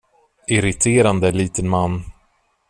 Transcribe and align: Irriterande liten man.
Irriterande 0.47 1.29
liten 1.31 1.67
man. 1.67 2.05